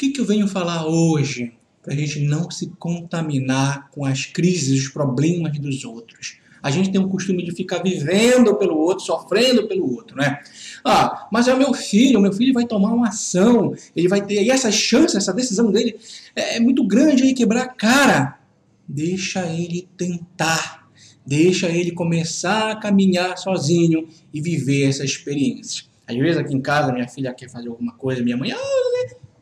que, 0.00 0.08
que 0.08 0.20
eu 0.20 0.24
venho 0.24 0.48
falar 0.48 0.86
hoje? 0.86 1.52
Para 1.82 1.92
a 1.92 1.96
gente 1.96 2.20
não 2.20 2.50
se 2.50 2.68
contaminar 2.78 3.90
com 3.90 4.06
as 4.06 4.24
crises, 4.24 4.84
os 4.84 4.88
problemas 4.88 5.58
dos 5.58 5.84
outros. 5.84 6.38
A 6.62 6.70
gente 6.70 6.90
tem 6.90 7.00
o 7.00 7.08
costume 7.08 7.44
de 7.44 7.52
ficar 7.52 7.82
vivendo 7.82 8.54
pelo 8.56 8.76
outro, 8.78 9.04
sofrendo 9.04 9.68
pelo 9.68 9.94
outro, 9.94 10.16
né? 10.16 10.40
Ah, 10.84 11.28
mas 11.30 11.48
é 11.48 11.54
o 11.54 11.58
meu 11.58 11.74
filho, 11.74 12.20
meu 12.20 12.32
filho 12.32 12.52
vai 12.54 12.66
tomar 12.66 12.92
uma 12.92 13.08
ação, 13.08 13.74
ele 13.94 14.08
vai 14.08 14.24
ter, 14.24 14.42
e 14.42 14.50
essa 14.50 14.70
chance, 14.70 15.16
essa 15.16 15.32
decisão 15.32 15.70
dele 15.70 15.98
é, 16.34 16.56
é 16.56 16.60
muito 16.60 16.86
grande 16.86 17.22
aí 17.22 17.34
quebrar 17.34 17.62
a 17.62 17.68
cara. 17.68 18.38
Deixa 18.86 19.46
ele 19.46 19.88
tentar, 19.96 20.88
deixa 21.26 21.68
ele 21.68 21.92
começar 21.92 22.72
a 22.72 22.76
caminhar 22.76 23.36
sozinho 23.38 24.08
e 24.32 24.40
viver 24.40 24.88
essa 24.88 25.04
experiência. 25.04 25.84
Às 26.06 26.16
vezes 26.16 26.38
aqui 26.38 26.54
em 26.54 26.60
casa 26.60 26.92
minha 26.92 27.08
filha 27.08 27.32
quer 27.32 27.48
fazer 27.48 27.68
alguma 27.68 27.94
coisa, 27.94 28.22
minha 28.22 28.36
mãe, 28.36 28.52
ah, 28.52 28.80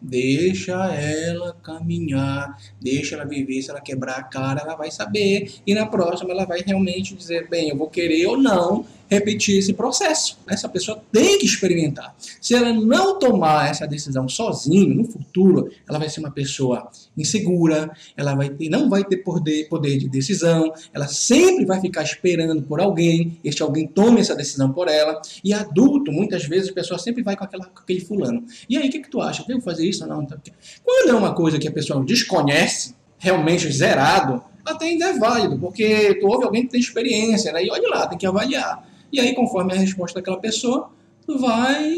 Deixa 0.00 0.94
ela 0.94 1.56
caminhar, 1.62 2.56
deixa 2.80 3.16
ela 3.16 3.24
viver. 3.24 3.60
Se 3.62 3.70
ela 3.70 3.80
quebrar 3.80 4.18
a 4.18 4.22
cara, 4.22 4.60
ela 4.60 4.76
vai 4.76 4.90
saber. 4.90 5.52
E 5.66 5.74
na 5.74 5.86
próxima, 5.86 6.30
ela 6.30 6.46
vai 6.46 6.62
realmente 6.64 7.14
dizer: 7.14 7.48
bem, 7.48 7.68
eu 7.68 7.76
vou 7.76 7.88
querer 7.88 8.26
ou 8.26 8.36
não 8.36 8.84
repetir 9.08 9.58
esse 9.58 9.72
processo. 9.72 10.38
Essa 10.48 10.68
pessoa 10.68 11.02
tem 11.12 11.38
que 11.38 11.46
experimentar. 11.46 12.14
Se 12.40 12.54
ela 12.54 12.72
não 12.72 13.18
tomar 13.18 13.70
essa 13.70 13.86
decisão 13.86 14.28
sozinha, 14.28 14.94
no 14.94 15.04
futuro, 15.04 15.70
ela 15.88 15.98
vai 15.98 16.08
ser 16.08 16.20
uma 16.20 16.30
pessoa 16.30 16.90
insegura, 17.16 17.90
ela 18.16 18.34
vai 18.34 18.50
ter, 18.50 18.68
não 18.68 18.88
vai 18.88 19.04
ter 19.04 19.18
poder, 19.18 19.68
poder 19.68 19.96
de 19.98 20.08
decisão, 20.08 20.72
ela 20.92 21.06
sempre 21.06 21.64
vai 21.64 21.80
ficar 21.80 22.02
esperando 22.02 22.62
por 22.62 22.80
alguém, 22.80 23.38
este 23.42 23.62
alguém 23.62 23.86
tome 23.86 24.20
essa 24.20 24.34
decisão 24.34 24.72
por 24.72 24.88
ela. 24.88 25.20
E 25.42 25.52
adulto, 25.52 26.12
muitas 26.12 26.44
vezes, 26.44 26.70
a 26.70 26.74
pessoa 26.74 26.98
sempre 26.98 27.22
vai 27.22 27.36
com, 27.36 27.44
aquela, 27.44 27.66
com 27.66 27.80
aquele 27.80 28.00
fulano. 28.00 28.44
E 28.68 28.76
aí, 28.76 28.88
o 28.88 28.90
que, 28.90 29.00
que 29.00 29.10
tu 29.10 29.20
acha? 29.20 29.44
Devo 29.46 29.60
fazer 29.60 29.86
isso 29.86 30.04
ou 30.04 30.08
não? 30.08 30.26
Quando 30.84 31.10
é 31.10 31.14
uma 31.14 31.34
coisa 31.34 31.58
que 31.58 31.68
a 31.68 31.72
pessoa 31.72 32.04
desconhece, 32.04 32.94
realmente 33.18 33.70
zerado, 33.72 34.42
até 34.64 34.86
ainda 34.86 35.06
é 35.06 35.18
válido, 35.18 35.58
porque 35.58 36.14
tu 36.20 36.26
ouve 36.26 36.44
alguém 36.44 36.62
que 36.62 36.70
tem 36.70 36.80
experiência, 36.80 37.52
né? 37.52 37.64
E 37.64 37.70
olha 37.70 37.88
lá, 37.88 38.06
tem 38.06 38.18
que 38.18 38.26
avaliar. 38.26 38.86
E 39.12 39.20
aí, 39.20 39.34
conforme 39.34 39.72
a 39.72 39.76
resposta 39.76 40.18
daquela 40.18 40.38
pessoa, 40.38 40.90
tu 41.26 41.38
vai 41.38 41.92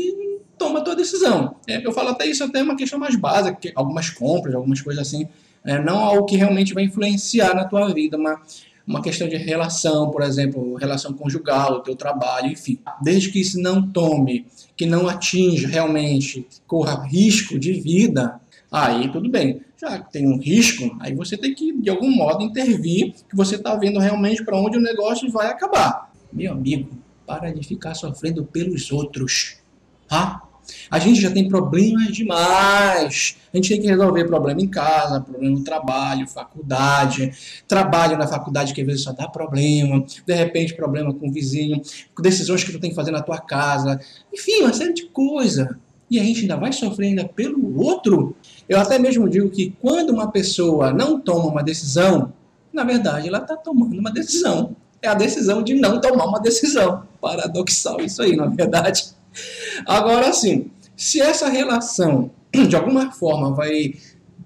toma 0.60 0.80
a 0.80 0.82
tua 0.82 0.94
decisão. 0.94 1.56
É, 1.66 1.84
eu 1.84 1.90
falo 1.90 2.10
até 2.10 2.26
isso 2.26 2.44
até 2.44 2.62
uma 2.62 2.76
questão 2.76 2.98
mais 2.98 3.16
básica, 3.16 3.56
que 3.56 3.72
algumas 3.74 4.10
compras, 4.10 4.54
algumas 4.54 4.82
coisas 4.82 5.06
assim, 5.06 5.26
é, 5.64 5.82
não 5.82 5.98
algo 5.98 6.26
que 6.26 6.36
realmente 6.36 6.74
vai 6.74 6.84
influenciar 6.84 7.54
na 7.54 7.64
tua 7.64 7.92
vida, 7.94 8.18
uma, 8.18 8.42
uma 8.86 9.00
questão 9.00 9.26
de 9.26 9.36
relação, 9.36 10.10
por 10.10 10.22
exemplo, 10.22 10.74
relação 10.74 11.14
conjugal, 11.14 11.76
o 11.76 11.80
teu 11.80 11.96
trabalho, 11.96 12.52
enfim. 12.52 12.78
Desde 13.02 13.30
que 13.30 13.40
isso 13.40 13.58
não 13.58 13.90
tome, 13.90 14.46
que 14.76 14.84
não 14.84 15.08
atinja 15.08 15.66
realmente, 15.66 16.46
corra 16.66 17.06
risco 17.06 17.58
de 17.58 17.72
vida, 17.72 18.38
aí 18.70 19.10
tudo 19.10 19.30
bem. 19.30 19.62
Já 19.80 19.98
que 19.98 20.12
tem 20.12 20.28
um 20.28 20.38
risco, 20.38 20.94
aí 21.00 21.14
você 21.14 21.38
tem 21.38 21.54
que, 21.54 21.72
de 21.72 21.88
algum 21.88 22.10
modo, 22.10 22.44
intervir, 22.44 23.14
que 23.30 23.34
você 23.34 23.56
está 23.56 23.74
vendo 23.76 23.98
realmente 23.98 24.44
para 24.44 24.58
onde 24.58 24.76
o 24.76 24.80
negócio 24.80 25.30
vai 25.30 25.46
acabar. 25.46 26.12
Meu 26.30 26.52
amigo, 26.52 26.90
para 27.30 27.52
de 27.52 27.64
ficar 27.64 27.94
sofrendo 27.94 28.44
pelos 28.44 28.90
outros. 28.90 29.58
Tá? 30.08 30.42
A 30.90 30.98
gente 30.98 31.20
já 31.20 31.30
tem 31.30 31.48
problemas 31.48 32.08
demais. 32.08 33.36
A 33.52 33.56
gente 33.56 33.68
tem 33.68 33.80
que 33.80 33.86
resolver 33.86 34.24
problema 34.24 34.60
em 34.60 34.66
casa, 34.66 35.20
problema 35.20 35.56
no 35.56 35.62
trabalho, 35.62 36.26
faculdade, 36.26 37.32
trabalho 37.68 38.18
na 38.18 38.26
faculdade 38.26 38.74
que 38.74 38.80
às 38.80 38.86
vezes 38.86 39.02
só 39.02 39.12
dá 39.12 39.28
problema, 39.28 40.04
de 40.26 40.34
repente 40.34 40.74
problema 40.74 41.14
com 41.14 41.28
o 41.28 41.32
vizinho, 41.32 41.80
decisões 42.20 42.64
que 42.64 42.72
tu 42.72 42.80
tem 42.80 42.90
que 42.90 42.96
fazer 42.96 43.12
na 43.12 43.22
tua 43.22 43.38
casa, 43.38 44.00
enfim, 44.32 44.62
uma 44.62 44.72
série 44.72 44.92
de 44.92 45.06
coisa. 45.06 45.78
E 46.10 46.18
a 46.18 46.24
gente 46.24 46.42
ainda 46.42 46.56
vai 46.56 46.72
sofrer 46.72 47.08
ainda 47.08 47.28
pelo 47.28 47.80
outro. 47.80 48.34
Eu 48.68 48.80
até 48.80 48.98
mesmo 48.98 49.28
digo 49.28 49.48
que 49.50 49.72
quando 49.80 50.10
uma 50.10 50.32
pessoa 50.32 50.92
não 50.92 51.20
toma 51.20 51.46
uma 51.46 51.62
decisão, 51.62 52.32
na 52.72 52.82
verdade 52.82 53.28
ela 53.28 53.38
está 53.38 53.56
tomando 53.56 53.96
uma 53.96 54.10
decisão. 54.10 54.74
É 55.02 55.08
a 55.08 55.14
decisão 55.14 55.62
de 55.62 55.74
não 55.74 56.00
tomar 56.00 56.26
uma 56.26 56.40
decisão. 56.40 57.08
Paradoxal 57.20 58.00
isso 58.00 58.22
aí, 58.22 58.36
na 58.36 58.46
verdade. 58.46 59.04
Agora 59.86 60.32
sim, 60.32 60.70
se 60.96 61.20
essa 61.20 61.48
relação 61.48 62.30
de 62.68 62.74
alguma 62.74 63.12
forma 63.12 63.54
vai 63.54 63.94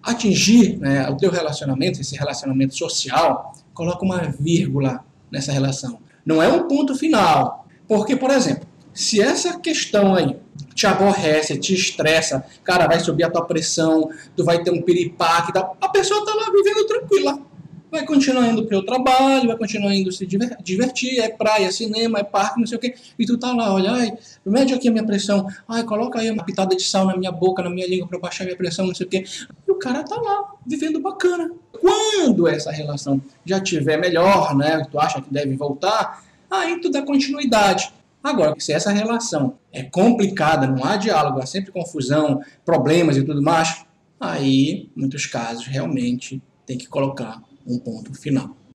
atingir 0.02 0.78
né, 0.78 1.08
o 1.08 1.16
teu 1.16 1.30
relacionamento, 1.30 2.00
esse 2.00 2.16
relacionamento 2.16 2.76
social, 2.76 3.54
coloca 3.72 4.04
uma 4.04 4.18
vírgula 4.18 5.02
nessa 5.30 5.50
relação. 5.50 5.98
Não 6.24 6.42
é 6.42 6.48
um 6.48 6.68
ponto 6.68 6.94
final. 6.94 7.66
Porque, 7.88 8.14
por 8.14 8.30
exemplo, 8.30 8.66
se 8.92 9.20
essa 9.20 9.58
questão 9.58 10.14
aí 10.14 10.36
te 10.74 10.86
aborrece, 10.86 11.58
te 11.58 11.74
estressa, 11.74 12.44
cara, 12.62 12.86
vai 12.86 13.00
subir 13.00 13.24
a 13.24 13.30
tua 13.30 13.44
pressão, 13.44 14.08
tu 14.36 14.44
vai 14.44 14.62
ter 14.62 14.70
um 14.70 14.82
piripaque, 14.82 15.52
a 15.56 15.88
pessoa 15.88 16.20
está 16.20 16.34
lá 16.34 16.50
vivendo 16.50 16.86
tranquila 16.86 17.53
vai 17.94 18.04
continuar 18.04 18.48
indo 18.48 18.66
para 18.66 18.76
o 18.76 18.84
trabalho, 18.84 19.46
vai 19.46 19.56
continuar 19.56 19.94
indo 19.94 20.10
se 20.10 20.26
divertir, 20.26 21.20
é 21.20 21.28
praia, 21.28 21.70
cinema, 21.70 22.18
é 22.18 22.24
parque, 22.24 22.58
não 22.58 22.66
sei 22.66 22.76
o 22.76 22.80
quê, 22.80 22.94
e 23.16 23.24
tu 23.24 23.38
tá 23.38 23.52
lá, 23.54 23.72
olha, 23.72 23.92
ai, 23.92 24.12
mede 24.44 24.74
aqui 24.74 24.88
a 24.88 24.90
minha 24.90 25.06
pressão, 25.06 25.46
ai, 25.68 25.84
coloca 25.84 26.18
aí 26.18 26.28
uma 26.28 26.44
pitada 26.44 26.74
de 26.74 26.82
sal 26.82 27.06
na 27.06 27.16
minha 27.16 27.30
boca, 27.30 27.62
na 27.62 27.70
minha 27.70 27.86
língua 27.86 28.08
para 28.08 28.18
baixar 28.18 28.42
a 28.42 28.46
minha 28.46 28.56
pressão, 28.56 28.84
não 28.84 28.94
sei 28.94 29.06
o 29.06 29.08
quê. 29.08 29.24
E 29.66 29.70
o 29.70 29.76
cara 29.76 30.02
tá 30.02 30.16
lá, 30.20 30.54
vivendo 30.66 31.00
bacana. 31.00 31.52
Quando 31.72 32.48
essa 32.48 32.72
relação 32.72 33.22
já 33.44 33.60
tiver 33.60 33.96
melhor, 33.96 34.56
né, 34.56 34.84
tu 34.90 34.98
acha 34.98 35.22
que 35.22 35.32
deve 35.32 35.54
voltar, 35.54 36.24
aí 36.50 36.80
tu 36.80 36.90
dá 36.90 37.00
continuidade. 37.00 37.92
Agora, 38.20 38.56
se 38.58 38.72
essa 38.72 38.90
relação 38.90 39.54
é 39.72 39.84
complicada, 39.84 40.66
não 40.66 40.84
há 40.84 40.96
diálogo, 40.96 41.40
há 41.40 41.46
sempre 41.46 41.70
confusão, 41.70 42.40
problemas 42.64 43.16
e 43.16 43.22
tudo 43.22 43.40
mais, 43.40 43.84
aí, 44.18 44.90
muitos 44.96 45.26
casos, 45.26 45.66
realmente 45.66 46.42
tem 46.66 46.76
que 46.76 46.88
colocar 46.88 47.40
um 47.66 47.78
ponto 47.78 48.14
final. 48.14 48.63